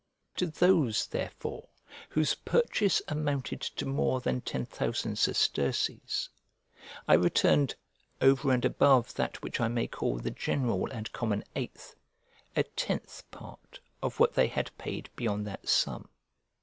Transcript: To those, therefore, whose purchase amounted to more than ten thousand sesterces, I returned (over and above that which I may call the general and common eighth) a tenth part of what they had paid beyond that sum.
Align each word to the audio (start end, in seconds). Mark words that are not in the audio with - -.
To 0.37 0.47
those, 0.47 1.05
therefore, 1.05 1.69
whose 2.09 2.33
purchase 2.33 3.03
amounted 3.07 3.61
to 3.61 3.85
more 3.85 4.19
than 4.19 4.41
ten 4.41 4.65
thousand 4.65 5.17
sesterces, 5.19 6.27
I 7.07 7.13
returned 7.13 7.75
(over 8.19 8.51
and 8.51 8.65
above 8.65 9.13
that 9.13 9.43
which 9.43 9.61
I 9.61 9.67
may 9.67 9.85
call 9.85 10.17
the 10.17 10.31
general 10.31 10.87
and 10.89 11.11
common 11.11 11.43
eighth) 11.55 11.93
a 12.55 12.63
tenth 12.63 13.29
part 13.29 13.79
of 14.01 14.19
what 14.19 14.33
they 14.33 14.47
had 14.47 14.75
paid 14.79 15.11
beyond 15.15 15.45
that 15.45 15.69
sum. 15.69 16.09